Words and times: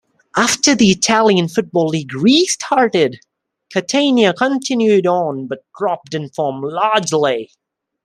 After 0.35 0.73
the 0.73 0.89
Italian 0.89 1.47
football 1.47 1.89
league 1.89 2.15
restarted, 2.15 3.19
Catania 3.71 4.33
continued 4.33 5.05
on 5.05 5.45
but 5.45 5.63
dropped 5.77 6.15
in 6.15 6.29
form 6.31 6.63
largely. 6.63 7.51